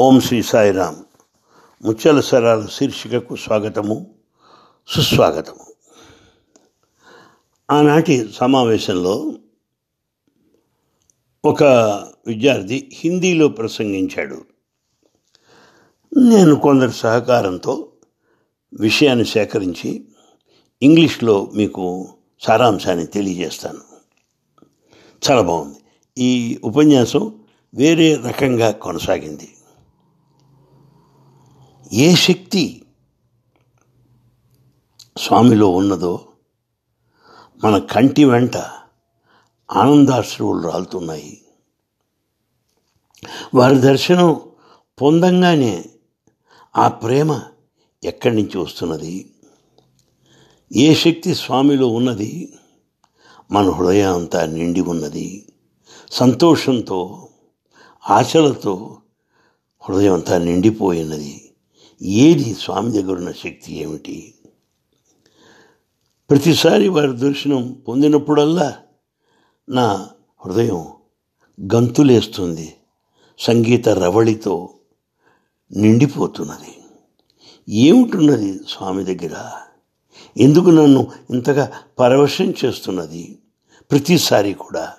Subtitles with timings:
[0.00, 0.96] ఓం శ్రీ సాయిరామ్.
[1.84, 4.14] ముత్యాల సరాల శీర్షికకు స్వాగతము
[4.88, 5.66] సుస్వాగతము.
[7.70, 9.32] ఆనాటి సమావేశంలో
[11.44, 11.64] ఒక
[12.26, 14.44] విద్యార్థి హిందీలో ప్రసంగించాడు.
[16.18, 17.92] నేను కొందరి సహకారంతో
[18.80, 20.04] విషయాన్ని సేకరించి
[20.82, 22.08] ఇంగ్లీష్లో మీకు
[22.40, 23.80] సారాంశాన్ని తెలియజేస్తాను.
[25.30, 25.78] చాలా బాగుంది.
[26.18, 27.40] ఈ ఉపన్యాసం
[27.74, 29.54] వేరే రకంగా కొనసాగింది.
[31.92, 32.82] ఏ శక్తి
[35.18, 36.28] స్వామిలో ఉన్నదో
[37.64, 38.56] మన కంటి వెంట
[39.70, 41.42] ఆనందాశ్రువులు రాలుతున్నాయి.
[43.54, 44.40] వారి దర్శనం
[45.02, 45.84] పొందంగానే
[46.76, 47.42] ఆ ప్రేమ
[48.04, 49.30] ఎక్కడి నుంచి వస్తున్నది?
[50.76, 52.52] ఏ శక్తి స్వామిలో ఉన్నది?
[53.50, 55.52] మన హృదయం అంతా నిండి ఉన్నది.
[56.12, 57.28] సంతోషంతో
[58.10, 58.98] ఆశలతో
[59.80, 61.49] హృదయం అంతా నిండిపోయినది.
[62.02, 64.34] ఏది స్వామి దగ్గర ఉన్న శక్తి ఏమిటి?
[66.30, 68.78] ప్రతిసారి వారి దర్శనం పొందినప్పుడల్లా
[69.68, 70.08] నా
[70.46, 70.86] హృదయం
[71.74, 72.74] గంతులేస్తుంది
[73.38, 74.74] సంగీత రవళితో
[75.72, 76.82] నిండిపోతున్నది.
[77.68, 79.52] ఏమిటున్నది స్వామి దగ్గర?
[80.36, 83.38] ఎందుకు నన్ను ఇంతగా పరవశం చేస్తున్నది?
[83.90, 84.94] ప్రతిసారి కూడా.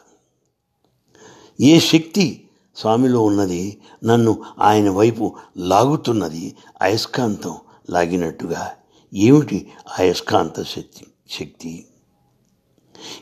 [1.62, 7.55] ఏ శక్తి స్వామిలో ఉన్నది నన్ను ఆయన వైపు లాగుతున్నది అయస్కాంతం
[7.89, 8.72] లాగినట్టుగా.
[9.13, 11.86] ఏమిటి అయస్కాంత శక్తి శక్తి?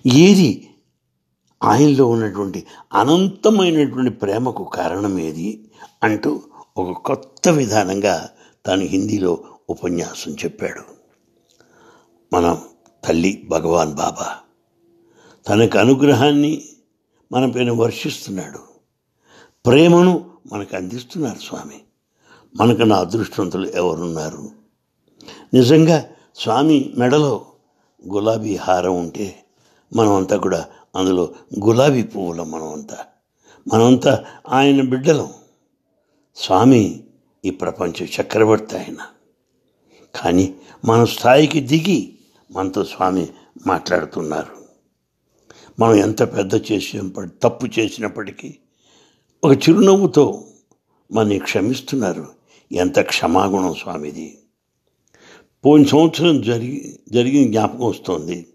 [0.08, 0.70] ఏది?
[1.64, 5.72] ఆయనలో ఉన్నటువంటి అనంతమైనటువంటి ప్రేమకు కారణం ఏది?
[6.04, 6.42] అంటూ
[6.78, 8.30] ఒక కొత్త విధానంగా
[8.66, 10.82] తాను హిందీలో ఉపన్యాసం చెప్పాడు.
[12.36, 12.62] మనం
[13.04, 14.38] తల్లి భగవాన్ బాబా
[15.50, 16.66] తనకు అనుగ్రహాన్ని
[17.32, 18.69] మన పైన వర్షిస్తున్నాడు.
[19.66, 21.82] ప్రేమను మనకు అందిస్తున్నారు స్వామి.
[22.56, 24.52] మనకు నా అదృష్టవంతులు ఎవరున్నారు?
[25.54, 27.46] నిజంగా స్వామి మెడలో
[28.08, 29.44] గులాబీ హారం ఉంటే
[29.96, 31.34] మనమంతా కూడా అందులో
[31.66, 32.98] గులాబీ పువ్వులం మనమంతా.
[33.74, 35.34] మనమంతా ఆయన బిడ్డలం.
[36.36, 37.04] స్వామి
[37.46, 38.98] ఈ ప్రపంచ చక్రవర్తి ఆయన.
[40.16, 40.56] కానీ
[40.86, 42.18] మన స్థాయికి దిగి
[42.52, 43.28] మనతో స్వామి
[43.68, 44.56] మాట్లాడుతున్నారు.
[45.80, 48.58] మనం ఎంత పెద్ద చేసినప్పటి తప్పు చేసినప్పటికీ
[49.44, 50.44] ఒక చిరునవ్వుతో
[51.12, 52.28] మనని క్షమిస్తున్నారు.
[52.72, 54.38] ఎంత క్షమాగుణం స్వామిది.
[55.66, 58.48] పోయిన సంవత్సరం జరిగి జరిగిన జ్ఞాపకం వస్తుంది.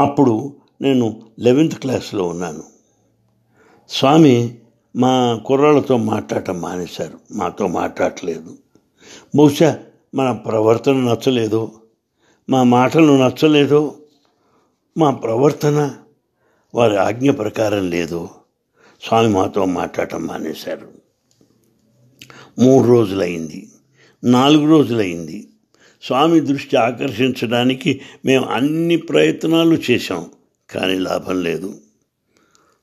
[0.00, 2.62] అప్పుడు నేను లెవెన్త్ క్లాస్లో ఉన్నాను.
[3.88, 4.58] స్వామి
[4.96, 7.18] మా కుర్రాళ్ళతో మాట్లాడటం మానేశారు.
[7.32, 8.58] మాతో మాట్లాడలేదు.
[9.36, 9.78] బహుశా
[10.14, 11.70] మన ప్రవర్తన నచ్చలేదో.
[12.50, 13.94] మా మాటలు నచ్చలేదో.
[14.98, 15.94] మా ప్రవర్తన
[16.74, 18.28] వారి ఆజ్ఞ ప్రకారం లేదు.
[19.04, 20.92] స్వామి మాతో మాట్లాడటం మానేశారు.
[22.58, 23.72] మూడు రోజులైంది.
[24.24, 25.48] నాలుగు రోజులైంది.
[26.02, 30.30] స్వామి దృష్టి ఆకర్షించడానికి మేము అన్ని ప్రయత్నాలు చేశాం
[30.70, 31.80] కానీ లాభం లేదు.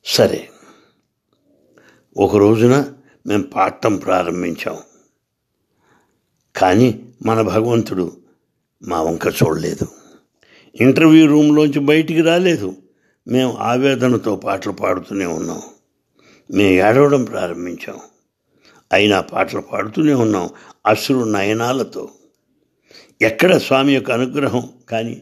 [0.06, 0.50] సరే
[2.18, 2.94] ఒక రోజున
[3.28, 4.78] మేము పాడటం ప్రారంభించాం.
[6.56, 8.18] కానీ మన భగవంతుడు
[8.88, 9.88] మా వంక చూడలేదు.
[10.82, 12.76] ఇంటర్వ్యూ రూమ్లోంచి బయటికి రాలేదు.
[13.28, 15.62] మేము ఆవేదనతో పాటలు పాడుతూనే ఉన్నాం.
[16.52, 18.00] మేము ఏడవడం ప్రారంభించాం.
[18.94, 20.50] అయినా పాటలు పాడుతూనే ఉన్నాం
[20.86, 22.10] అశ్రు నయనాలతో.
[23.22, 25.22] ఎక్కడ స్వామి యొక్క అనుగ్రహం కానీ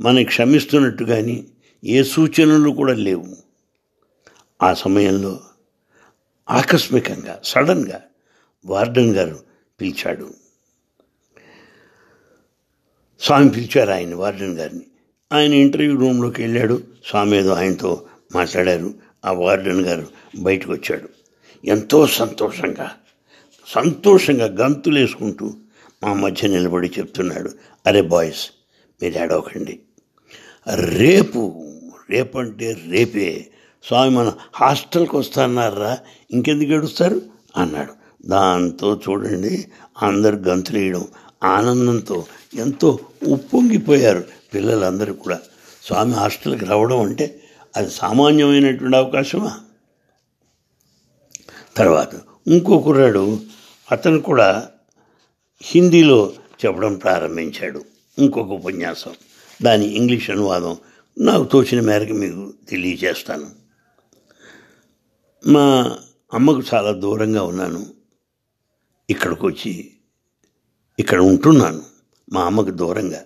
[0.00, 1.46] మనం క్షమిస్తున్నట్టు కానీ
[1.84, 3.36] ఏ సూచనలు కూడా లేవు.
[4.62, 5.40] ఆ సమయంలో
[6.50, 8.02] ఆకస్మికంగా సడన్గా
[8.66, 9.40] వార్డెన్ గారు
[9.80, 10.34] పిలిచాడు.
[13.20, 14.86] స్వామి పిలిచారు ఆయన వార్డెన్ గారిని.
[15.32, 16.82] ఆయన ఇంటర్వ్యూ రూమ్లోకి వెళ్ళాడు.
[17.06, 19.07] స్వామి ఏదో ఆయనతో మాట్లాడారు.
[19.24, 20.06] ఆ వార్డెన్ గారు
[20.38, 21.08] బయటకు వచ్చాడు
[21.64, 22.90] ఎంతో సంతోషంగా
[23.66, 25.54] సంతోషంగా గంతులేసుకుంటూ
[26.02, 27.50] మా మధ్య నిలబడి చెప్తున్నాడు
[27.86, 28.50] అరే బాయ్స్
[29.02, 29.78] మీరు ఏడవకండి.
[30.74, 31.64] రేపు
[32.10, 33.46] రేపంటే రేపే.
[33.84, 35.98] స్వామి మన హాస్టల్కి వస్తాన్నారా?
[36.30, 37.22] ఇంకెందుకు ఏడుస్తారు?
[37.56, 37.92] అన్నాడు.
[38.28, 39.64] దాంతో చూడండి
[40.02, 41.06] అందరు గంతులు వేయడం
[41.44, 42.98] ఆనందంతో ఎంతో
[43.28, 44.24] ఉప్పొంగిపోయారు
[44.54, 45.40] పిల్లలందరూ కూడా.
[45.86, 47.40] స్వామి హాస్టల్కి రావడం అంటే
[47.78, 49.60] అది సామాన్యమైనటువంటి అవకాశమా?
[51.76, 52.10] తర్వాత
[52.46, 53.40] ఇంకో కుర్రాడు
[53.92, 54.70] అతను కూడా
[55.62, 56.32] హిందీలో
[56.66, 57.84] చెప్పడం ప్రారంభించాడు.
[58.18, 59.14] ఇంకొక ఉపన్యాసం.
[59.62, 60.76] దాని ఇంగ్లీష్ అనువాదం
[61.20, 63.50] నాకు తోచిన మేరకు మీకు తెలియజేస్తాను.
[65.46, 65.96] మా
[66.34, 67.86] అమ్మకు చాలా దూరంగా ఉన్నాను.
[69.10, 69.90] ఇక్కడికి వచ్చి
[70.98, 71.82] ఇక్కడ ఉంటున్నాను.
[72.32, 73.24] మా అమ్మకు దూరంగా.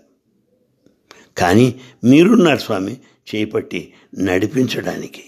[1.39, 3.01] కానీ మీరున్నారు స్వామి
[3.35, 5.25] చేపట్టి నడిపించడానికి.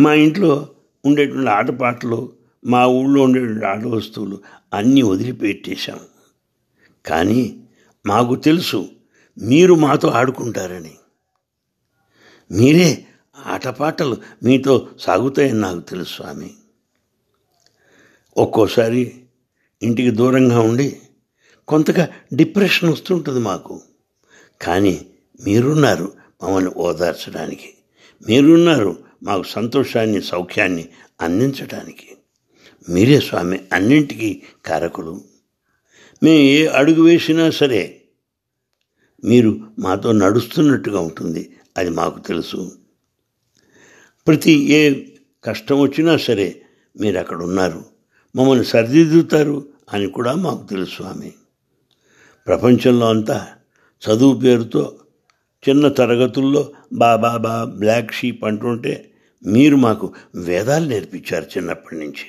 [0.00, 0.68] మా ఇంట్లో
[1.04, 2.32] ఉండేటువంటి ఆటపాటలు
[2.66, 4.40] మా ఊళ్ళో ఉండేటువంటి ఆట వస్తువులు
[4.74, 6.00] అన్నీ వదిలిపెట్టేశాం.
[7.06, 7.64] కానీ
[8.06, 8.88] మాకు తెలుసు
[9.38, 10.94] మీరు మాతో ఆడుకుంటారని.
[12.50, 13.06] మీరే
[13.46, 16.54] ఆటపాటలు మీతో సాగుతాయని నాకు తెలుసు స్వామి.
[18.36, 19.24] ఒక్కోసారి
[19.82, 21.00] ఇంటికి దూరంగా ఉండి
[21.68, 23.82] కొంతగా డిప్రెషన్ వస్తుంటుంది మాకు.
[24.62, 25.06] కానీ
[25.46, 26.12] మీరున్నారు
[26.42, 27.74] మమ్మల్ని ఓదార్చడానికి.
[28.28, 30.88] మీరున్నారు మాకు సంతోషాన్ని సౌఖ్యాన్ని
[31.20, 32.16] అందించడానికి.
[32.88, 35.20] మీరే స్వామి అన్నింటికీ కారకులు.
[36.22, 38.02] మేము ఏ అడుగు వేసినా సరే
[39.24, 42.72] మీరు మాతో నడుస్తున్నట్టుగా ఉంటుంది అది మాకు తెలుసు.
[44.26, 45.06] ప్రతి ఏ
[45.44, 46.62] కష్టం వచ్చినా సరే
[47.00, 47.84] మీరు అక్కడ ఉన్నారు.
[48.36, 51.32] మమ్మల్ని సరిదిద్దుతారు అని కూడా మాకు తెలుసు స్వామి.
[52.46, 53.46] ప్రపంచంలో అంతా
[54.08, 54.98] చదువు పేరుతో
[55.68, 59.10] చిన్న తరగతుల్లో బాబా బా బ్లాక్ షీప్ అంటుంటే
[59.46, 62.26] మీరు మాకు వేదాలు నేర్పించారు చిన్నప్పటి నుంచి.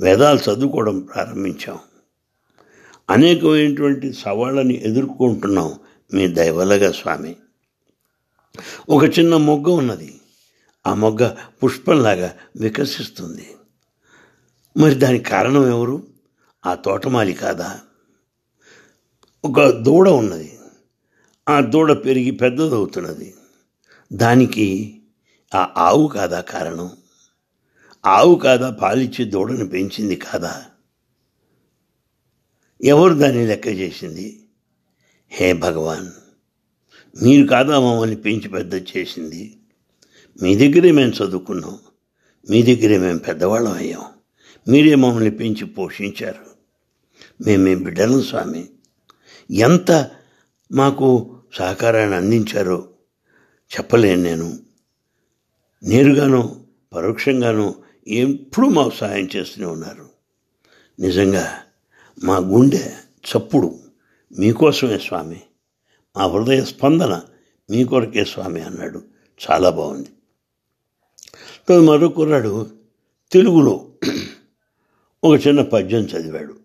[0.00, 1.78] వేదాలు చదువుకోవడం ప్రారంభించాం.
[3.10, 5.74] అనేకమైనటువంటి సవాళ్ళని ఎదుర్కొంటున్నాం
[6.14, 7.36] మీ దయవలగా స్వామి.
[8.88, 10.20] ఒక చిన్న మొగ్గ ఉన్నది.
[10.86, 11.34] ఆ మొగ్గ
[11.64, 13.48] పుష్పంలాగా వికసిస్తుంది.
[14.76, 16.06] మరి దానికి కారణం ఎవరు?
[16.66, 17.80] ఆ తోటమాలి కాదా?
[19.44, 20.58] ఒక దూడ ఉన్నది.
[21.48, 23.34] ఆ దూడ పెరిగి పెద్దదవుతున్నది.
[24.12, 25.00] దానికి
[25.54, 26.90] ఆ ఆవు కాదా కారణం?
[28.06, 30.64] ఆవు కాదా పాలిచ్చి దూడను పెంచింది కాదా?
[32.84, 34.40] ఎవరు దాన్ని లెక్క చేసింది?
[35.28, 36.10] హే భగవాన్
[37.22, 39.58] మీరు కాదా మమ్మల్ని పెంచి పెద్ద చేసింది?
[40.42, 41.78] మీ దగ్గరే మేము చదువుకున్నాం.
[42.50, 44.04] మీ దగ్గరే మేము పెద్దవాళ్ళం అయ్యాం.
[44.68, 46.46] మీరే మమ్మల్ని పెంచి పోషించారు.
[47.42, 48.68] మేమే బిడ్డలం స్వామి.
[49.50, 50.10] ఎంత
[50.72, 52.88] మాకు సహకారాన్ని అందించారో
[53.76, 54.58] చెప్పలేను నేను.
[55.82, 56.56] నేరుగానో
[56.94, 57.74] పరోక్షంగానో
[58.08, 60.08] ఎప్పుడూ మాకు సహాయం చేస్తూనే ఉన్నారు.
[61.00, 61.58] నిజంగా
[62.24, 62.92] మా గుండె
[63.28, 63.78] చప్పుడు
[64.38, 65.40] మీకోసమే స్వామి.
[66.16, 67.20] మా హృదయ స్పందన
[67.70, 69.02] మీ కొరకే స్వామి అన్నాడు.
[69.50, 70.08] చాలా బాగుంది.
[71.68, 72.70] తర్వాత మరో కుర్రాడు
[73.32, 73.90] తెలుగులో
[75.24, 76.59] ఒక చిన్న పద్యం చదివాడు.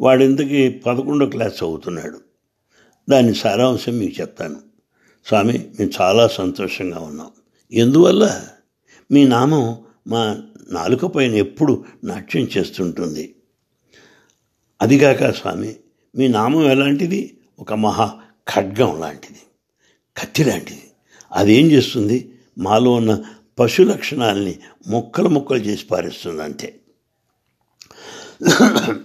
[0.00, 2.20] వాడింతకి పదకొండో క్లాస్ చదువుతున్నాడు?
[3.10, 4.56] దాని సారాంశం మీకు చెప్తాను.
[5.26, 7.30] స్వామి మేము చాలా సంతోషంగా ఉన్నాం.
[7.72, 8.48] ఎందువల్ల?
[9.12, 9.76] మీ నామం
[10.06, 13.34] మా నాలుక పైన ఎప్పుడు నాట్యం చేస్తుంటుంది.
[14.82, 15.76] అదిగాక స్వామి
[16.16, 17.38] మీ నామం ఎలాంటిది?
[17.58, 18.18] ఒక మహా
[18.54, 19.40] ఖడ్గం లాంటిది
[20.16, 20.82] కత్తి లాంటిది.
[21.32, 22.32] అదేం చేస్తుంది?
[22.58, 23.24] మాలో ఉన్న
[23.58, 24.58] పశు లక్షణాలని
[24.88, 26.80] ముక్కలు ముక్కలు చేసి పారేస్తుంది అంతే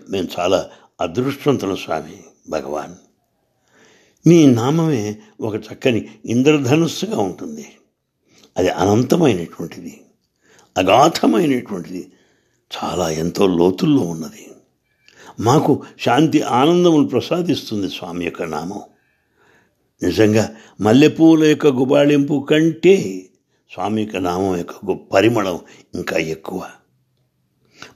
[0.09, 0.69] మేము చాలా
[1.01, 2.95] అదృష్టవంతుల స్వామి భగవాన్.
[4.27, 7.68] మీ నామమే ఒక చక్కని ఇంద్రధనుస్సుగా ఉంటుంది.
[8.57, 10.01] అది అనంతమైనటువంటిది.
[10.77, 12.12] అగాధమైనటువంటిది.
[12.71, 14.48] చాలా ఎంతో లోతుల్లో ఉన్నది.
[15.39, 18.81] మాకు శాంతి ఆనందములు ప్రసాదిస్తుంది స్వామి యొక్క నామం.
[20.03, 23.25] నిజంగా మల్లెపూల యొక్క గుబాళింపు కంటే
[23.74, 25.59] స్వామి యొక్క నామం యొక్క పరిమళం
[25.95, 26.69] ఇంకా ఎక్కువ.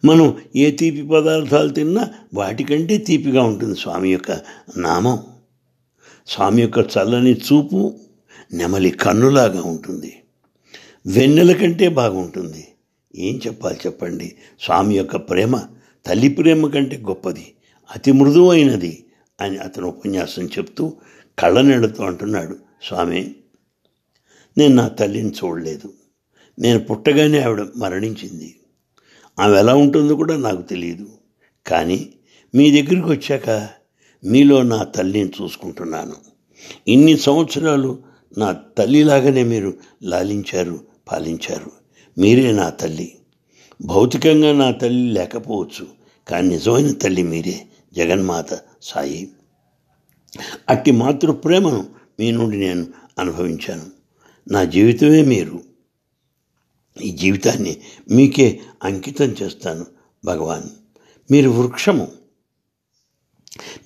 [0.05, 4.31] మనం ఏ తీపి పదార్థాలు తిన్నా వాటికంటే తీపిగా ఉంటుంది స్వామి యొక్క
[4.77, 5.23] నామం.
[6.27, 7.99] స్వామి యొక్క చల్లని చూపు
[8.53, 10.21] నెమలి కన్నులాగా ఉంటుంది.
[11.07, 12.67] వెన్నెల కంటే బాగుంటుంది.
[13.15, 14.35] ఏం చెప్పాలి చెప్పండి?
[14.61, 15.59] స్వామి యొక్క ప్రేమ
[16.05, 17.53] తల్లి ప్రేమ కంటే గొప్పది
[17.91, 19.05] అతి మృదువైనది
[19.41, 20.93] అని అతను ఉపన్యాసం చెప్తూ
[21.39, 23.35] కళ్ళనెడతో అంటున్నాడు స్వామి
[24.57, 25.93] నేను నా తల్లిని చూడలేదు.
[26.59, 28.55] నేను పుట్టగానే ఆవిడ మరణించింది.
[29.39, 31.07] ఆమె ఎలా ఉంటుందో కూడా నాకు తెలియదు
[31.67, 32.13] కానీ
[32.55, 33.69] మీ దగ్గరికి వచ్చాక
[34.25, 36.15] మీలో నా తల్లిని చూసుకుంటున్నాను.
[36.87, 37.99] ఇన్ని సంవత్సరాలు
[38.37, 39.73] నా తల్లిలాగానే మీరు
[40.03, 40.79] లాలించారు
[41.11, 41.71] పాలించారు.
[42.17, 43.15] మీరే నా తల్లి.
[43.85, 45.87] భౌతికంగా నా తల్లి లేకపోవచ్చు
[46.27, 47.61] కానీ నిజమైన తల్లి మీరే
[47.93, 49.29] జగన్మాత సాయి.
[50.69, 51.85] అట్టి మాతృ ప్రేమను
[52.19, 52.87] మీ నుండి నేను
[53.19, 53.83] అనుభవించాను.
[54.51, 55.74] నా జీవితమే మీరు.
[57.01, 59.85] ఈ జీవితాన్ని మీకే అంకితం చేస్తాను
[60.25, 60.63] భగవాన్.
[61.31, 62.11] మీరు వృక్షము.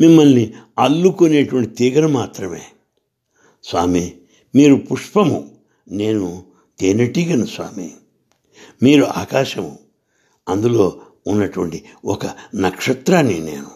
[0.02, 2.62] మిమ్మల్ని అల్లుకునేటువంటి తీగను మాత్రమే.
[3.64, 4.18] స్వామి
[4.56, 5.56] మీరు పుష్పము.
[5.92, 6.44] నేను
[6.80, 7.94] తేనెటీగను స్వామి.
[8.84, 9.80] మీరు ఆకాశము.
[10.50, 12.26] అందులో ఉన్నటువంటి ఒక
[12.56, 13.72] నక్షత్రాన్ని నేను.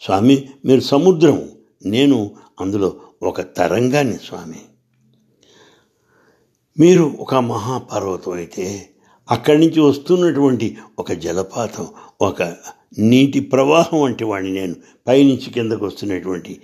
[0.00, 1.48] స్వామి మీరు సముద్రము.
[1.86, 4.60] నేను అందులో ఒక తరంగాన్ని స్వామి.
[6.80, 8.88] మీరు ఒక మహాపర్వతం అయితే
[9.30, 11.86] అక్కడి నుంచి వస్తున్నటువంటి ఒక జలపాతం
[12.20, 12.42] ఒక
[12.98, 14.74] నీటి ప్రవాహం వంటి వాడిని నేను
[15.06, 16.60] పైనుంచి కిందకు వస్తున్నటువంటి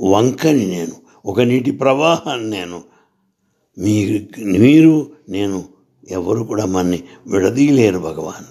[0.00, 0.92] వంకని నేను
[1.26, 2.82] ఒక నీటి ప్రవాహాన్ని నేను
[3.78, 5.64] మీరు మీరు నేను
[6.10, 8.44] ఎవరు కూడా మన్ని విడదీయలేరు భగవాన్.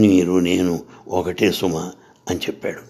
[0.00, 1.76] మీరు నేను ఒకటే సుమ
[2.30, 2.80] అని చెప్పాడు.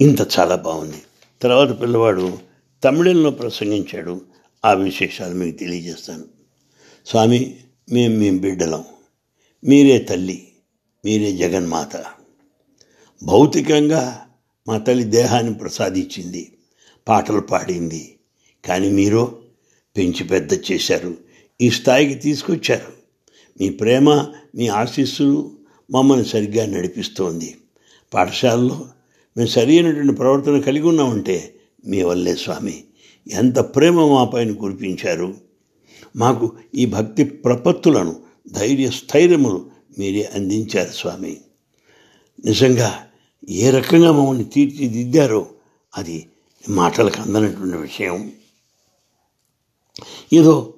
[0.00, 1.02] ఇంత చాలా బాగుంది.
[1.42, 2.38] తర్వాత పిల్లవాడు
[2.84, 4.20] తమిళంలో ప్రసంగించాడు.
[4.64, 6.41] ఆ విశేషాలు మీకు తెలియజేస్తాను.
[7.06, 7.56] స్వామి
[7.92, 8.84] మేము మేము బిడ్డలం.
[9.64, 10.48] మీరే తల్లి
[11.04, 11.96] మీరే జగన్మాత.
[13.24, 14.26] భౌతికంగా
[14.68, 16.52] మా తల్లి దేహాన్ని ప్రసాదించింది
[17.08, 18.18] పాటలు పాడింది.
[18.64, 19.42] కానీ మీరు
[19.96, 21.14] పెంచి పెద్ద చేశారు
[21.60, 22.92] ఈ స్థాయికి తీసుకొచ్చారు.
[23.60, 25.52] మీ ప్రేమ మీ ఆశీస్సులు
[25.90, 27.56] మమ్మల్ని సరిగ్గా నడిపిస్తోంది.
[28.14, 28.88] పాఠశాలలో
[29.36, 31.54] మేము సరైనటువంటి ప్రవర్తన కలిగి ఉన్నామంటే
[31.86, 32.84] మీ వల్లే స్వామి.
[33.30, 35.51] ఎంత ప్రేమ మా పైన కురిపించారు.
[36.16, 41.40] మాకు ఈ భక్తి ప్రపత్తులను ధైర్య స్థైర్యములు మీరే అందించారు స్వామి.
[42.44, 43.06] నిజంగా
[43.50, 45.46] ఏ రకంగా మమ్మల్ని తీర్చిదిద్దారో
[45.96, 46.26] అది
[46.68, 48.32] మాటలకు అందనటువంటి విషయం.
[50.32, 50.74] ఏదో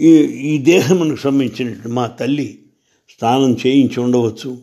[0.00, 0.08] ఈ
[0.52, 2.58] ఈ దేహమునకు సంబంధించినటువంటి మా తల్లి
[3.10, 4.58] స్నానం చేయించి ఉండవచ్చు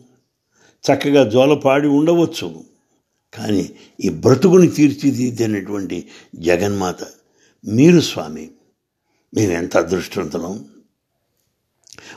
[0.84, 2.64] చక్కగా జోలపాడి ఉండవచ్చు
[3.34, 3.70] కానీ
[4.04, 7.02] ఈ బ్రతుకుని తీర్చిదిద్దినటువంటి జగన్మాత
[7.66, 8.50] మీరు స్వామి.
[9.34, 10.68] నేను ఎంత అదృష్టవంతనం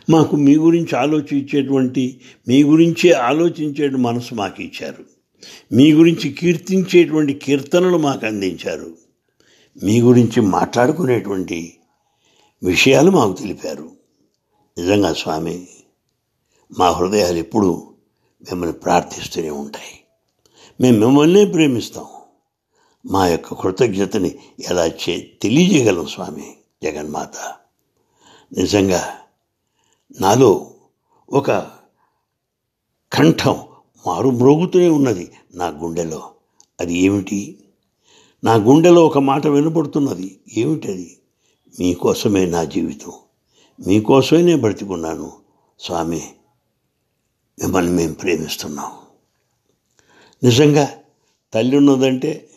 [0.10, 5.06] మాకు మీ గురించి ఆలోచించేటువంటి మీ గురించే ఆలోచించే మనసు మాకు ఇచ్చారు
[5.72, 8.98] మీ గురించి కీర్తించేటువంటి కీర్తనలు మాకు అందించారు
[9.84, 11.78] మీ గురించి మాట్లాడుకునేటువంటి
[12.64, 13.92] విషయాలు మాకు తెలిపారు.
[14.78, 15.68] నిజంగా స్వామి
[16.80, 17.94] మా హృదయాలు ఎప్పుడూ
[18.42, 20.00] మిమ్మల్ని ప్రార్థిస్తూనే ఉంటాయి.
[20.82, 22.06] మేము మిమ్మల్నే ప్రేమిస్తాం.
[23.06, 24.36] మా యొక్క కృతజ్ఞతని
[24.70, 26.56] ఎలా చే తెలియజేయగలం స్వామి.
[26.84, 27.38] జగన్మాత.
[28.58, 29.18] నిజంగా
[30.22, 30.74] నాలో
[31.30, 31.52] ఒక
[33.14, 33.64] కంఠం
[34.08, 36.32] మారు మ్రోగుతూనే ఉన్నది నా గుండెలో.
[36.80, 37.58] అది ఏమిటి?
[38.44, 41.18] నా గుండెలో ఒక మాట వినపడుతున్నది ఏమిటది?
[41.80, 43.14] మీకోసమే నా జీవితం.
[43.88, 45.34] మీకోసమే నేను బ్రతికున్నాను.
[45.80, 46.34] స్వామి
[47.62, 48.92] మిమ్మల్ని మేము ప్రేమిస్తున్నాం.
[50.44, 51.00] నిజంగా
[51.54, 52.50] తల్లి ఉన్నదంటే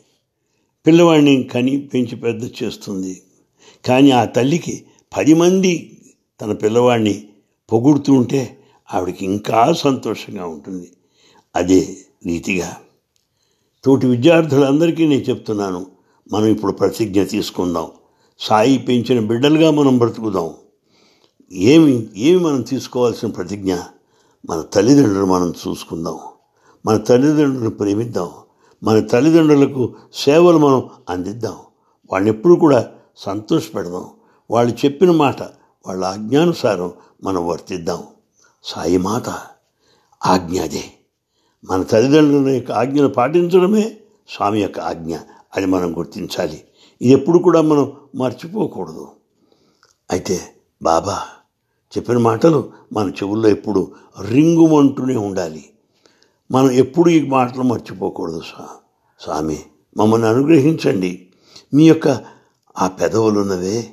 [0.87, 3.24] పిల్లవాడిని కని పెంచి పెద్ద చేస్తుంది.
[3.87, 6.01] కానీ ఆ తల్లికి పది మంది
[6.41, 7.29] తన పిల్లవాడిని
[7.73, 8.59] పొగుడుతూ ఉంటే
[8.95, 10.93] ఆవిడకి ఇంకా సంతోషంగా ఉంటుంది.
[11.57, 12.77] అదే రీతిగా
[13.85, 15.87] తోటి విద్యార్థులందరికీ నేను చెప్తున్నాను
[16.33, 17.91] మనం ఇప్పుడు ప్రతిజ్ఞ తీసుకుందాం.
[18.39, 20.51] సాయి పెంచిన బిడ్డలుగా మనం బ్రతుకుదాం.
[21.53, 23.77] ఏమి ఏమి మనం తీసుకోవాల్సిన ప్రతిజ్ఞ?
[24.51, 26.19] మన తల్లిదండ్రులు మనం చూసుకుందాం.
[26.87, 28.29] మన తల్లిదండ్రులను ప్రేమిద్దాం.
[28.83, 31.57] మన తల్లిదండ్రులకు సేవలు మనం అందిద్దాం.
[32.13, 34.09] వాళ్ళని ఎప్పుడు కూడా సంతోషపెడదాం.
[34.51, 35.43] వాళ్ళు చెప్పిన మాట
[35.87, 36.93] వాళ్ళ ఆజ్ఞానుసారం
[37.25, 38.03] మనం వర్తిద్దాం.
[38.65, 39.29] సాయి మాత
[40.27, 40.85] ఆజ్ఞ అదే.
[41.65, 43.97] మన తల్లిదండ్రుల యొక్క ఆజ్ఞను పాటించడమే
[44.29, 45.17] స్వామి యొక్క ఆజ్ఞ
[45.57, 46.65] అది మనం గుర్తించాలి.
[47.03, 49.09] ఇది ఎప్పుడు కూడా మనం మర్చిపోకూడదు.
[50.11, 50.41] అయితే
[50.83, 51.19] బాబా
[51.97, 53.93] చెప్పిన మాటలు మన చెవుల్లో ఎప్పుడు
[54.29, 55.71] రింగుమంటూనే ఉండాలి.
[56.51, 58.69] మనం ఎప్పుడు ఈ మాటలు మర్చిపోకూడదు స్వా
[59.21, 59.65] స్వామి.
[59.97, 61.29] మమ్మల్ని అనుగ్రహించండి.
[61.75, 62.09] మీ యొక్క
[62.79, 63.93] ఆ పెదవులు ఉన్నవే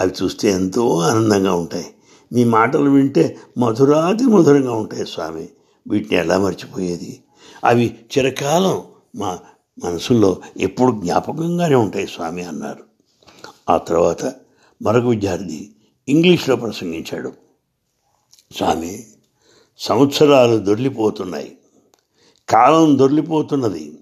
[0.00, 1.86] అవి చూస్తే ఎంతో ఆనందంగా ఉంటాయి.
[2.32, 5.48] మీ మాటలు వింటే మధురాతి మధురంగా ఉంటాయి స్వామి.
[5.88, 7.22] వీటిని ఎలా మర్చిపోయేది?
[7.64, 8.82] అవి చిరకాలం
[9.16, 9.38] మా
[9.84, 12.84] మనసులో ఎప్పుడు జ్ఞాపకంగానే ఉంటాయి స్వామి అన్నారు.
[13.70, 14.34] ఆ తర్వాత
[14.82, 15.74] మరొక విద్యార్థి
[16.08, 17.32] ఇంగ్లీష్లో ప్రసంగించాడు.
[18.56, 19.06] స్వామి
[19.78, 21.58] సంవత్సరాలు దొర్లిపోతున్నాయి.
[22.48, 23.98] కాలం దొర్లిపోతున్నది.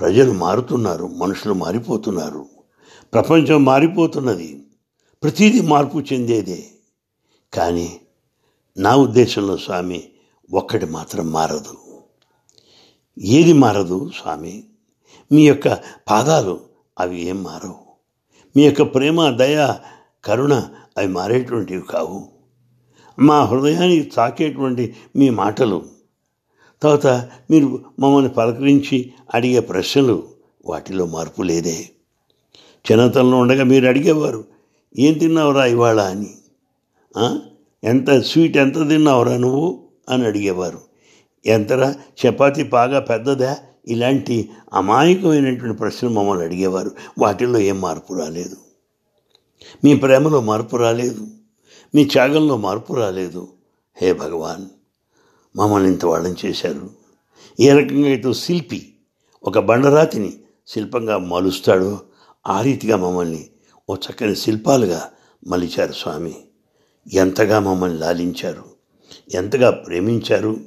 [0.00, 2.59] ప్రజలు మారుతున్నారు మనుషులు మారిపోతున్నారు.
[3.14, 4.62] ప్రపంచం మారిపోతున్నది.
[5.22, 6.64] ప్రతిదీ మార్పు చెందేదే.
[7.52, 8.00] కానీ
[8.78, 10.08] నా ఉద్దేశంలో స్వామి
[10.52, 11.76] ఒక్కటి మాత్రం మారదు.
[13.18, 14.64] ఏది మారదు స్వామి?
[15.32, 15.68] మీ యొక్క
[16.10, 16.60] పాదాలు
[17.00, 17.78] అవి ఏం మారవు.
[18.56, 19.74] మీ యొక్క ప్రేమ దయ
[20.24, 22.28] కరుణ అవి మారేటువంటివి కావు.
[23.18, 25.86] మా హృదయానికి తాకేటువంటి మీ మాటలు
[26.82, 27.06] తర్వాత
[27.50, 30.28] మీరు మమ్మల్ని పలకరించి అడిగే ప్రశ్నలు
[30.66, 31.88] వాటిలో మార్పు లేదే.
[32.92, 34.44] చిన్నతనంలో ఉండగా మీరు అడిగేవారు
[34.98, 36.00] ఏం తిన్నావురా ఇవాళ?
[36.00, 36.34] అని.
[37.84, 39.84] ఎంత స్వీట్ ఎంత తిన్నావురా నువ్వు?
[40.08, 40.80] అని అడిగేవారు.
[41.46, 41.94] ఎంతరా?
[42.26, 43.56] చపాతీ బాగా పెద్దదా?
[43.88, 46.90] ఇలాంటి అమాయకమైనటువంటి ప్రశ్నలు మమ్మల్ని అడిగేవారు.
[47.18, 48.56] వాటిల్లో ఏం మార్పు రాలేదు.
[49.84, 51.26] మీ ప్రేమలో మార్పు రాలేదు.
[51.94, 53.48] మీ త్యాగంలో మార్పు రాలేదు.
[53.96, 54.66] హే భగవాన్!
[55.56, 56.90] మమ్మల్ని ఇంత వాళ్ళని చేశారు.
[57.60, 58.92] ఏ రకంగా అయితే శిల్పి
[59.44, 60.32] ఒక బండరాతిని
[60.68, 62.00] శిల్పంగా మలుస్తాడో
[62.46, 63.50] ఆ రీతిగా మమ్మల్ని
[63.90, 65.10] ఓ చక్కని శిల్పాలుగా
[65.46, 66.34] మలిచారు స్వామి.
[67.12, 68.64] ఎంతగా మమ్మల్ని లాలించారు
[69.34, 70.60] ఎంతగా ప్రేమించారు.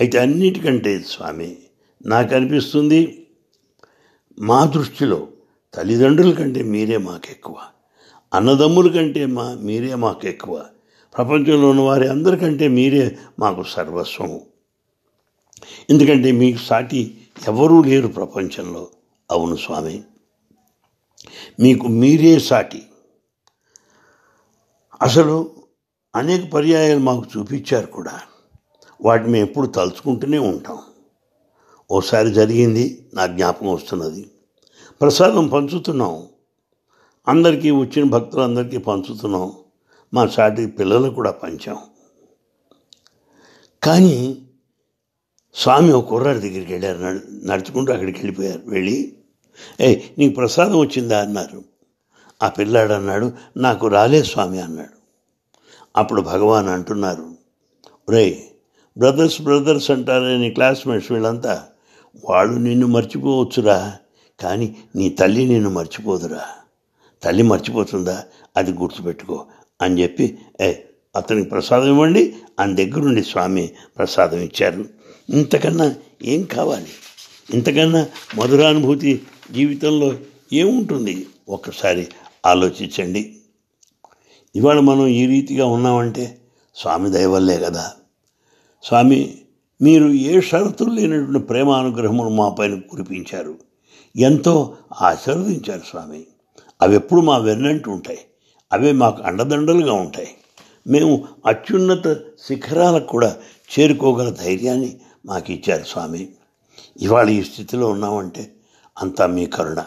[0.00, 1.56] అయితే అన్నిటికంటే స్వామి
[2.06, 3.26] నాకు అనిపిస్తుంది
[4.38, 5.28] మా దృష్టిలో
[5.74, 7.56] తల్లిదండ్రుల కంటే మీరే మాకెక్కువ
[8.34, 10.66] అన్నదమ్ముల కంటే మా మీరే మాకు ఎక్కువ
[11.16, 14.40] ప్రపంచంలో ఉన్న వారి అందరికంటే మీరే మాకు సర్వస్వము.
[15.90, 17.18] ఎందుకంటే మీకు సాటి
[17.48, 18.88] ఎవరూ లేరు ప్రపంచంలో.
[19.30, 20.02] అవును స్వామి.
[21.60, 22.82] మీకు మీరే సాటి.
[25.02, 25.50] అసలు
[26.16, 28.20] అనేక పర్యాయాలు మాకు చూపించారు కూడా.
[29.04, 30.78] వాటిని మేము ఎప్పుడు తలుచుకుంటూనే ఉంటాం.
[31.90, 34.30] ఓసారి జరిగింది నా జ్ఞాపకం వస్తున్నది.
[35.00, 36.28] ప్రసాదం పంచుతున్నాం.
[37.28, 39.52] అందరికీ వచ్చిన భక్తులందరికీ పంచుతున్నాం.
[40.14, 41.78] మా సాటి పిల్లలకు కూడా పంచాం.
[43.82, 44.46] కానీ
[45.54, 47.20] స్వామి ఒక కుర్రాడి దగ్గరికి వెళ్ళారు.
[47.46, 48.62] నడుచుకుంటూ అక్కడికి వెళ్ళిపోయారు.
[48.66, 49.21] వెళ్ళి
[49.80, 51.64] ఏ నీకు ప్రసాదం వచ్చిందా అన్నారు.
[52.42, 55.02] ఆ పిల్లాడు అన్నాడు నాకు రాలే స్వామి అన్నాడు.
[55.96, 57.30] అప్పుడు భగవాన్ అంటున్నారు
[58.10, 58.50] రే
[58.98, 61.64] బ్రదర్స్ బ్రదర్స్ అంటారే నీ క్లాస్మేట్స్ వీళ్ళంతా.
[62.24, 63.96] వాళ్ళు నిన్ను మర్చిపోవచ్చురా
[64.40, 66.42] కానీ నీ తల్లి నిన్ను మర్చిపోదురా.
[67.22, 68.24] తల్లి మర్చిపోతుందా
[68.56, 69.46] అది గుర్తుపెట్టుకో
[69.82, 70.74] అని చెప్పి ఏ
[71.16, 74.84] అతనికి ప్రసాదం ఇవ్వండి అని దగ్గరుండి స్వామి ప్రసాదం ఇచ్చారు.
[75.30, 76.86] ఇంతకన్నా ఏం కావాలి?
[77.50, 78.06] ఇంతకన్నా
[78.38, 80.14] మధురానుభూతి జీవితంలో
[80.52, 81.26] ఏముంటుంది?
[81.48, 82.08] ఒక్కసారి
[82.46, 83.36] ఆలోచించండి.
[84.56, 86.38] ఇవాళ మనం ఈ రీతిగా ఉన్నామంటే
[86.74, 87.92] స్వామి దయవల్లే కదా.
[88.84, 89.38] స్వామి
[89.82, 93.58] మీరు ఏ షరతులు లేనటువంటి ప్రేమ అనుగ్రహమును మా పైన కురిపించారు?
[94.16, 96.24] ఎంతో ఆశీర్వదించారు స్వామి.
[96.82, 98.18] అవి ఎప్పుడు మా వెన్నంటూ ఉంటాయి.
[98.72, 100.28] అవే మాకు అండదండలుగా ఉంటాయి.
[100.86, 103.36] మేము అత్యున్నత శిఖరాలకు కూడా
[103.78, 104.96] చేరుకోగల ధైర్యాన్ని
[105.26, 106.28] మాకు ఇచ్చారు స్వామి.
[107.00, 108.52] ఇవాళ ఈ స్థితిలో ఉన్నామంటే
[109.00, 109.84] అంతా మీ కరుణ.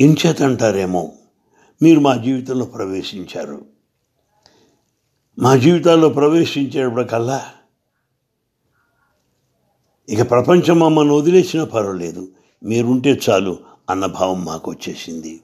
[0.00, 1.12] ఇంచేతంటారేమో
[1.82, 3.64] మీరు మా జీవితంలో ప్రవేశించారు.
[5.38, 7.44] మా జీవితాల్లో ప్రవేశించేటప్పటికల్లా
[10.08, 12.28] ఇక ప్రపంచం మమ్మల్ని వదిలేసినా పర్వాలేదు.
[12.62, 13.58] మీరుంటే చాలు
[13.90, 15.40] అన్న భావం మాకు వచ్చేసింది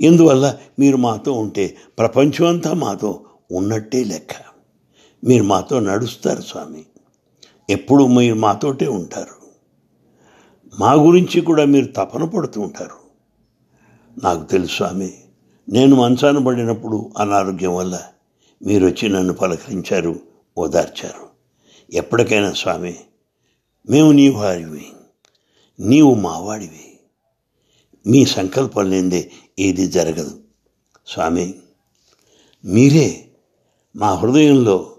[0.00, 4.34] ఇందువల్ల మీరు మాతో ఉంటే ప్రపంచం అంతా మాతో ఉన్నట్టే లెక్క.
[5.24, 6.86] మీరు మాతో నడుస్తారు స్వామి.
[7.70, 9.39] ఎప్పుడు మీరు మాతోటే ఉంటారు.
[10.78, 12.96] మా గురించి కూడా మీరు తపన పడుతూ ఉంటారు.
[14.22, 15.12] నాకు తెలుసు స్వామి
[15.68, 18.02] నేను మంచాన పడినప్పుడు అనారోగ్యం వల్ల
[18.66, 20.20] మీరు వచ్చి నన్ను పలకరించారు
[20.58, 21.28] ఓదార్చారు.
[21.92, 22.96] ఎప్పటికైనా స్వామి
[23.90, 24.92] మేము నీ వారివి
[25.80, 26.98] నీవు మావాడివి
[28.06, 30.40] మీ సంకల్పం లేనిదే ఏది జరగదు.
[31.06, 31.54] స్వామి
[32.64, 33.30] మీరే
[33.96, 34.96] మా హృదయంలో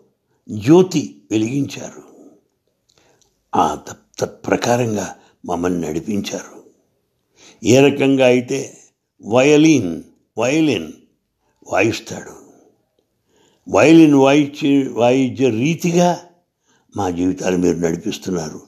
[0.50, 2.04] జ్యోతి వెలిగించారు.
[3.56, 6.64] ఆ తత్ తత్ప్రకారంగా మమ్మల్ని నడిపించారు.
[7.66, 8.78] ఏ రకంగా అయితే
[9.26, 10.04] వయలిన్
[10.38, 10.94] వయలిన్
[11.68, 12.42] వాయిస్తాడు.
[13.70, 16.26] వయలిన్ వాయించే వాయించే రీతిగా
[16.98, 18.62] మా జీవితాలు మీరు నడిపిస్తున్నారు.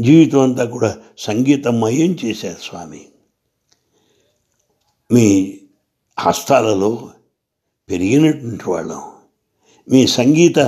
[0.00, 3.08] జీవితం అంతా కూడా సంగీతమయం చేశారు స్వామి.
[5.12, 5.58] మీ
[6.18, 7.10] హస్తాలలో
[7.90, 9.02] పెరిగినటువంటి వాళ్ళం.
[9.90, 10.58] మీ సంగీత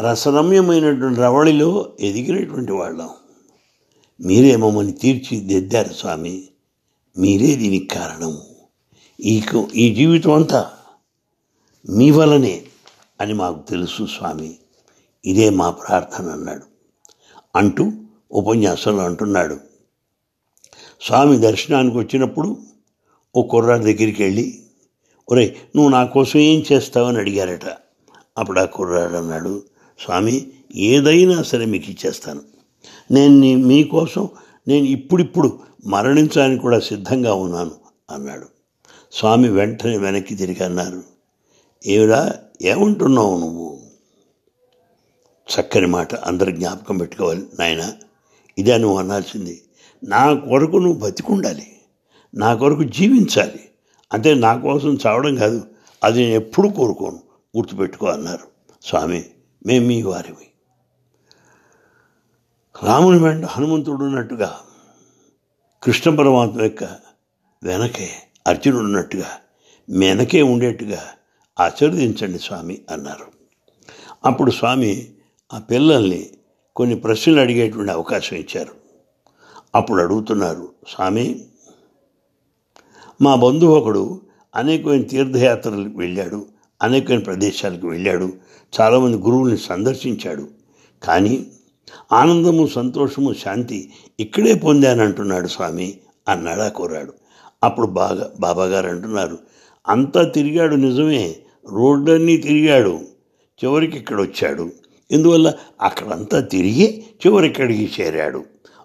[0.00, 3.10] రసరమ్యమైనటువంటి రవళిలో ఎదిగినటువంటి వాళ్ళం.
[4.20, 6.48] మీరే మమ్మల్ని తీర్చిదిద్దారు స్వామి.
[7.18, 8.38] మీరే దీనికి కారణం
[9.20, 9.42] ఈ
[9.74, 10.70] ఈ జీవితం అంతా
[11.88, 12.64] మీ వలనే
[13.20, 14.56] అని మాకు తెలుసు స్వామి.
[15.24, 16.62] ఇదే మా ప్రార్థన అన్నాడు.
[17.56, 17.92] అంటూ
[18.32, 19.60] ఉపన్యాసంలో అంటున్నాడు.
[21.02, 22.56] స్వామి దర్శనానికి వచ్చినప్పుడు
[23.36, 24.62] ఓ కుర్రాడి దగ్గరికి వెళ్ళి
[25.30, 27.66] ఒరే నువ్వు నా కోసం ఏం చేస్తావని అడిగారట.
[28.38, 29.62] అప్పుడు ఆ కుర్రాడు అన్నాడు
[30.04, 32.57] స్వామి ఏదైనా సరే మీకు ఇచ్చేస్తాను.
[33.10, 34.28] నేను మీకోసం
[34.68, 37.70] నేను ఇప్పుడిప్పుడు మరణించడానికి కూడా సిద్ధంగా ఉన్నాను
[38.10, 38.46] అన్నాడు.
[39.12, 41.02] స్వామి వెంటనే వెనక్కి తిరిగి అన్నారు
[41.86, 43.80] ఏమిరా ఏమంటున్నావు నువ్వు?
[45.48, 47.92] చక్కని మాట అందరు జ్ఞాపకం పెట్టుకోవాలి నాయన.
[48.58, 49.62] ఇదే నువ్వు అనాల్సింది.
[50.04, 51.66] నా కొరకు నువ్వు బతికుండాలి.
[52.34, 53.60] నా కొరకు జీవించాలి.
[54.12, 55.62] అంటే నా కోసం చావడం కాదు
[56.04, 57.20] అది నేను ఎప్పుడు కోరుకోను
[57.56, 58.48] గుర్తుపెట్టుకో అన్నారు.
[58.84, 59.24] స్వామి
[59.66, 60.46] మేము మీ వారివి.
[62.82, 64.58] రాముని వెంట హనుమంతుడు ఉన్నట్టుగా
[65.82, 66.84] కృష్ణ పరమాత్మ యొక్క
[67.62, 68.10] వెనకే
[68.46, 69.26] అర్జునుడు ఉన్నట్టుగా
[69.90, 71.02] వెనకే ఉండేట్టుగా
[71.60, 73.26] ఆశీర్వదించండి స్వామి అన్నారు.
[74.24, 75.08] అప్పుడు స్వామి
[75.54, 76.30] ఆ పిల్లల్ని
[76.76, 78.72] కొన్ని ప్రశ్నలు అడిగేటువంటి అవకాశం ఇచ్చారు.
[79.74, 81.46] అప్పుడు అడుగుతున్నారు స్వామి
[83.22, 84.20] మా బంధువు ఒకడు
[84.56, 86.46] అనేకమైన తీర్థయాత్రలకు వెళ్ళాడు
[86.82, 88.32] అనేకమైన ప్రదేశాలకు వెళ్ళాడు
[88.80, 90.48] చాలామంది గురువుల్ని సందర్శించాడు
[91.02, 91.46] కానీ
[92.12, 95.98] ఆనందము సంతోషము శాంతి ఇక్కడే పొందానంటున్నాడు స్వామి
[96.28, 97.12] అన్నాడా కోరాడు.
[97.64, 99.38] అప్పుడు బాగా బాబాగారు అంటున్నారు
[99.88, 101.36] అంతా తిరిగాడు నిజమే
[101.68, 103.00] రోడ్లన్నీ తిరిగాడు
[103.64, 104.70] చివరికి ఇక్కడ వచ్చాడు.
[105.10, 108.44] ఇందువల్ల అక్కడంతా తిరిగి చివరిక్కడికి చేరాడు.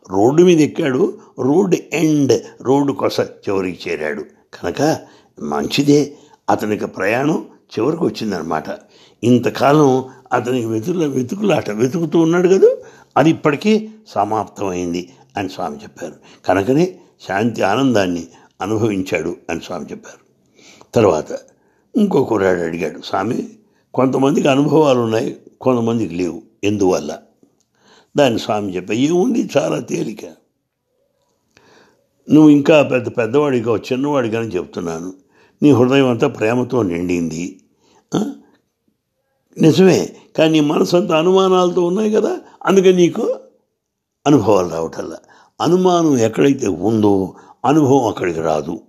[0.10, 4.24] రోడ్డు మీద ఎక్కాడు రోడ్డు ఎండ్ రోడ్డు కొస చివరికి చేరాడు.
[4.54, 4.82] కనుక
[5.42, 6.14] మంచిదే
[6.50, 8.66] అతనికి ప్రయాణం చివరికి వచ్చిందనమాట
[9.24, 12.72] ఇంతకాలం అతనికి వెతుకుల వెతుకులాట వెతుకుతూ ఉన్నాడు కదా
[13.18, 16.14] అది ఇప్పటికీ సమాప్తమైంది అని స్వామి చెప్పారు.
[16.46, 18.28] కనుకనే శాంతి ఆనందాన్ని
[18.62, 20.24] అనుభవించాడు అని స్వామి చెప్పారు.
[20.94, 21.40] తర్వాత
[21.96, 23.50] ఇంకో కుర్రాడు అడిగాడు స్వామి
[23.94, 26.42] కొంతమందికి అనుభవాలు ఉన్నాయి కొంతమందికి లేవు.
[26.64, 27.18] ఎందువల్ల?
[28.18, 30.26] దాన్ని స్వామి చెప్పా ఏముంది చాలా తేలిక.
[32.32, 35.14] నువ్వు ఇంకా పెద్ద పెద్దవాడిగా చిన్నవాడిగా చెప్తున్నాను.
[35.64, 37.60] నీ హృదయం అంతా ప్రేమతో నిండింది.
[39.58, 42.40] నిజమే కానీ నీ మనసు అంతా అనుమానాలతో ఉన్నాయి కదా.
[42.66, 43.40] అందుకే నీకు
[44.28, 45.18] అనుభవాలు రావటల్లా
[45.62, 48.82] అనుమానం ఎక్కడైతే ఉందో అనుభవం అక్కడికి రాదు.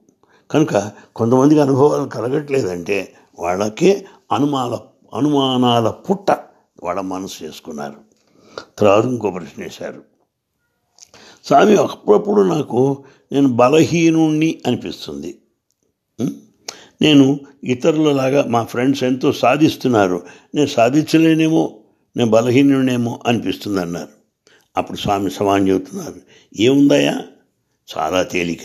[0.50, 4.78] కనుక కొంతమందికి అనుభవాలు కలగట్లేదంటే వాళ్ళకే అనుమాన
[5.16, 6.30] అనుమానాల పుట్ట
[6.84, 7.94] వాళ్ళ మనసు చేసుకున్నారు.
[8.78, 10.02] తర్వాత ఇంకో ప్రశ్న వేశారు.
[11.44, 15.38] స్వామి అప్పుడప్పుడు నాకు నేను బలహీనుణ్ణి అనిపిస్తుంది.
[17.02, 20.22] నేను ఇతరులలాగా మా ఫ్రెండ్స్ ఎంతో సాధిస్తున్నారు.
[20.54, 21.80] నేను సాధించలేనేమో
[22.16, 24.08] నేను బలహీనుడేమో అనిపిస్తుంది అన్నారు
[24.76, 26.14] అప్పుడు స్వామి సమాన్ చెబుతున్నారు.
[26.58, 27.20] ఏముందయ్యా?
[27.98, 28.60] చాలా తేలిక.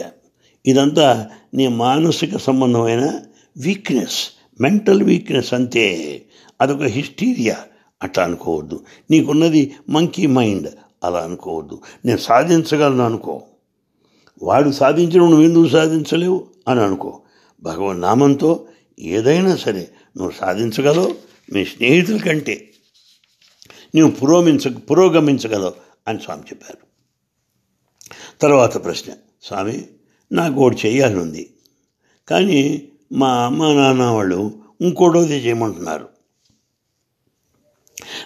[0.65, 3.19] ఇదంతా నీ మానసిక సంబంధమైన
[3.57, 4.29] వీక్నెస్
[4.61, 6.21] మెంటల్ వీక్నెస్ అంతే.
[6.61, 7.57] అదొక హిస్టీరియా
[8.03, 8.79] అట్లా అనుకోవద్దు.
[9.11, 10.67] నీకున్నది మంకీ మైండ్
[11.03, 11.81] అలా అనుకోవద్దు.
[12.05, 13.41] నేను సాధించగలను అనుకో.
[14.43, 16.47] వాడు సాధించడం నువ్వు ఎందుకు సాధించలేవు?
[16.67, 17.21] అని అనుకో.
[17.63, 18.65] భగవన్ నామంతో
[18.99, 21.15] ఏదైనా సరే నువ్వు సాధించగలవు
[21.53, 22.68] మీ స్నేహితుల కంటే.
[23.95, 25.73] నీవు పురోగమించ పురోగమించగలవు
[26.07, 26.89] అని స్వామి చెప్పారు.
[28.41, 29.85] తర్వాత ప్రశ్న స్వామి
[30.31, 31.53] నాకు ఒకటి చేయాలని ఉంది
[32.27, 36.09] కానీ మా అమ్మ నాన్న వాళ్ళు ఇంకోటోది చేయమంటున్నారు.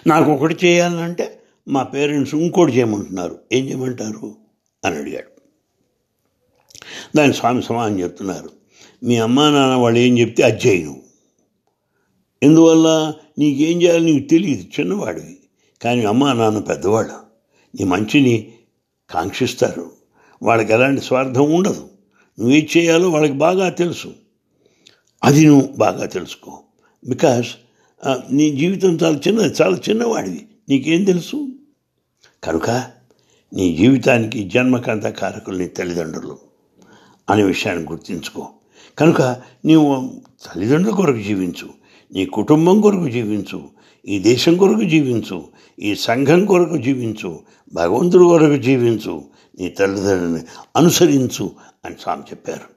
[0.06, 3.38] నాకు ఒకటి చేయాలంటే మా పేరెంట్స్ ఇంకోటి చేయమంటున్నారు.
[3.52, 4.34] ఏం చేయమంటారు?
[4.84, 5.34] అని అడిగాడు.
[7.16, 8.50] దాని స్వామి సమాధానం చెప్తున్నారు.
[9.02, 11.02] మీ అమ్మా నాన్న వాళ్ళు ఏం చెప్తే అది నువ్వు.
[12.42, 14.80] ఎందువల్ల నీకేం చేయాలో నీకు తెలియదు.
[14.80, 15.40] చిన్నవాడివి.
[15.84, 17.12] కానీ అమ్మా నాన్న పెద్దవాళ్ళు.
[17.76, 18.52] నీ మంచిని
[19.10, 19.90] కాంక్షిస్తారు.
[20.42, 21.88] వాళ్ళకి ఎలాంటి స్వార్థం ఉండదు.
[22.40, 24.14] నువ్వేం చేయాలో వాళ్ళకి బాగా తెలుసు.
[25.24, 26.58] అది నువ్వు బాగా తెలుసుకో.
[27.06, 27.46] బికాస్
[28.32, 30.46] నీ జీవితం చాలా చిన్నది చాలా చిన్నవాడివి.
[30.68, 31.48] నీకేం తెలుసు?
[32.44, 32.70] కనుక
[33.54, 36.38] నీ జీవితానికి జన్మకంత కారకులు నీ తల్లిదండ్రులు
[37.30, 38.48] అనే విషయాన్ని గుర్తించుకో.
[38.98, 39.22] కనుక
[39.64, 41.68] నీవు తల్లిదండ్రుల కొరకు జీవించు.
[42.12, 43.74] నీ కుటుంబం కొరకు జీవించు.
[44.08, 45.44] ఈ దేశం కొరకు జీవించు
[45.80, 47.40] ఈ సంఘం కొరకు జీవించు
[47.74, 49.24] భగవంతుడి కొరకు జీవించు
[49.60, 50.40] నీ తల్లిదండ్రులని
[50.76, 51.50] అనుసరించు
[51.84, 52.74] అని స్వామి చెప్పారు.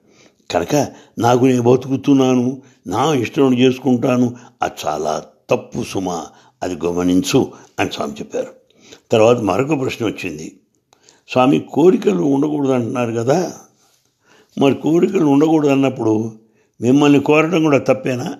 [0.53, 0.87] కనుక
[1.19, 6.25] నాకు నేను బతుకుతున్నాను నా ఇష్టం చేసుకుంటాను అది చాలా తప్పు సుమ
[6.63, 8.47] అది గమనించు అని స్వామి చెప్పారు.
[9.11, 10.59] తర్వాత మరొక ప్రశ్న వచ్చింది.
[11.29, 13.53] స్వామి కోరికలు ఉండకూడదు అంటున్నారు కదా.
[14.61, 16.39] మరి కోరికలు ఉండకూడదు అన్నప్పుడు
[16.81, 18.37] మిమ్మల్ని కోరడం కూడా తప్పేనా?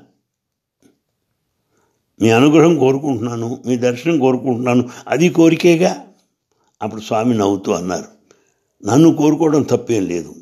[2.21, 6.07] మీ అనుగ్రహం కోరుకుంటున్నాను మీ దర్శనం కోరుకుంటున్నాను అది కోరికేగా?
[6.81, 8.05] అప్పుడు స్వామి నవ్వుతూ అన్నారు
[8.85, 10.35] నన్ను కోరుకోవడం తప్పేం లేదు.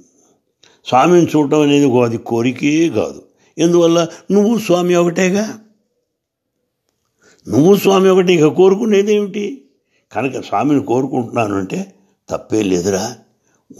[0.85, 3.21] స్వామిని చూడటం అనేది అది కోరికే కాదు.
[3.57, 4.07] ఎందువల్ల?
[4.31, 5.59] నువ్వు స్వామి ఒకటేగా?
[7.47, 9.65] నువ్వు స్వామి ఒకటి ఇక కోరుకునేది ఏమిటి?
[10.11, 11.93] కనుక స్వామిని కోరుకుంటున్నాను అంటే
[12.29, 13.17] తప్పే లేదురా.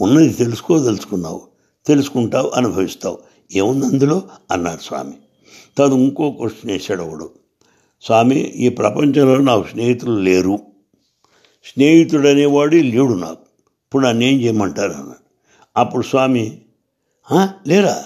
[0.00, 1.42] ఉన్నది తెలుసుకోదలుచుకున్నావు
[1.86, 3.18] తెలుసుకుంటావు అనుభవిస్తావు.
[3.52, 4.22] ఏముంది అందులో?
[4.50, 5.12] అన్నారు స్వామి.
[5.78, 7.45] తను ఇంకో క్వశ్చన్ వేసాడు ఒకడు.
[8.02, 10.58] స్వామి ఈ ప్రపంచంలో నాకు స్నేహితులు లేరు.
[11.64, 13.42] స్నేహితుడు అనేవాడు లేడు నాకు.
[13.86, 15.24] ఇప్పుడు నన్ను ఏం చేయమంటారు అన్నాడు
[15.76, 16.60] అప్పుడు స్వామి
[17.66, 18.04] లేరా?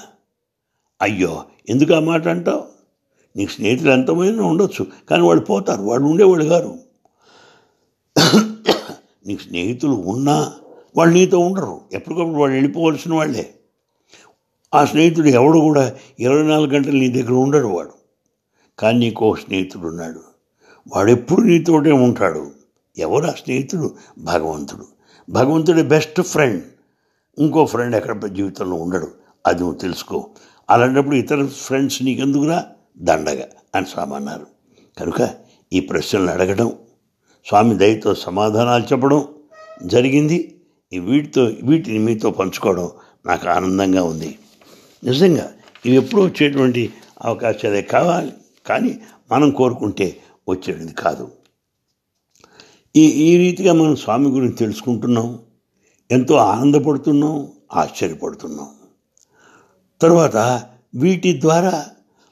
[1.02, 2.64] అయ్యో ఎందుకు ఆ మాట అంటావు?
[3.36, 6.78] నీకు స్నేహితులు ఎంతమైనా ఉండొచ్చు కానీ వాళ్ళు పోతారు వాళ్ళు ఉండేవాళ్ళు గారు
[9.26, 10.52] నీకు స్నేహితులు ఉన్నా
[10.96, 11.80] వాళ్ళు నీతో ఉండరు.
[11.92, 13.54] ఎప్పటికప్పుడు వాళ్ళు వెళ్ళిపోవలసిన వాళ్ళే.
[14.74, 17.99] ఆ స్నేహితుడు ఎవడు కూడా ఇరవై నాలుగు గంటలు నీ దగ్గర ఉండడు వాడు.
[18.80, 20.20] కానీ నీకు ఒక స్నేహితుడు ఉన్నాడు.
[20.94, 22.50] వాడు ఎప్పుడు నీతోటే ఉంటాడు.
[22.98, 23.94] ఎవరు ఆ స్నేహితుడు?
[24.18, 24.86] భగవంతుడు.
[25.30, 26.64] భగవంతుడి బెస్ట్ ఫ్రెండ్.
[27.38, 29.08] ఇంకో ఫ్రెండ్ ఎక్కడ జీవితంలో ఉండడు.
[29.46, 30.30] అది నువ్వు తెలుసుకో.
[30.70, 32.66] అలాంటప్పుడు ఇతర ఫ్రెండ్స్ నీకెందుకురా?
[32.98, 33.40] దండగ
[33.74, 34.46] అని స్వామి అన్నారు.
[34.98, 35.30] కనుక
[35.72, 36.72] ఈ ప్రశ్నలు అడగడం
[37.46, 39.28] స్వామి దయతో సమాధానాలు చెప్పడం
[39.82, 40.60] జరిగింది.
[40.92, 42.90] ఈ వీటితో వీటిని మీతో పంచుకోవడం
[43.26, 44.38] నాకు ఆనందంగా ఉంది.
[45.04, 45.52] నిజంగా
[45.86, 48.32] ఇవి ఎప్పుడూ వచ్చేటువంటి అవకాశాలే కావాలి.
[48.66, 49.00] కానీ
[49.32, 51.32] మనం కోరుకుంటే వచ్చేది కాదు.
[52.96, 55.38] ఈ ఈ రీతిగా మనం స్వామి గురించి తెలుసుకుంటున్నాం
[56.10, 58.68] ఎంతో ఆనందపడుతున్నాం ఆశ్చర్యపడుతున్నాం.
[60.00, 60.36] తర్వాత
[60.94, 61.86] వీటి ద్వారా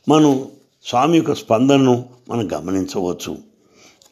[0.09, 0.49] మనం
[0.85, 3.39] స్వామి యొక్క స్పందనను మనం గమనించవచ్చు.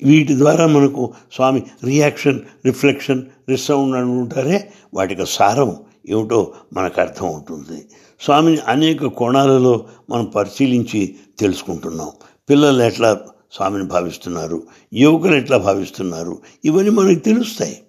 [0.03, 5.77] వీటి ద్వారా మనకు స్వామి రియాక్షన్ రిఫ్లెక్షన్ రిసౌండ్ అని ఉంటారే వాటికి సారం
[6.09, 7.89] ఏమిటో మనకు అర్థం అవుతుంది
[8.21, 12.11] స్వామిని అనేక కోణాలలో మనం పరిశీలించి తెలుసుకుంటున్నాం.
[12.51, 13.21] పిల్లలు ఎట్లా
[13.53, 14.63] స్వామిని భావిస్తున్నారు?
[14.95, 16.39] యువకులు ఎట్లా భావిస్తున్నారు?
[16.65, 17.83] ఇవన్నీ మనకు తెలుస్తాయి.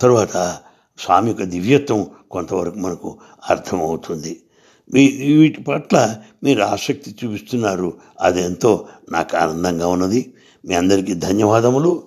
[0.00, 0.58] తర్వాత
[0.98, 3.18] స్వామి యొక్క దివ్యత్వం కొంతవరకు మనకు
[3.50, 4.42] అర్థమవుతుంది.
[4.94, 7.94] మీ వీటి పట్ల మీరు ఆసక్తి చూపిస్తున్నారు.
[8.20, 10.34] అదెంతో నాకు ఆనందంగా ఉన్నది.
[10.66, 12.02] మీ అందరికీ ధన్యవాదములు.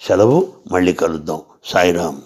[0.00, 0.52] సెలవు.
[0.72, 1.40] మళ్ళీ కలుద్దాం.
[1.64, 2.20] సాయిరామ్.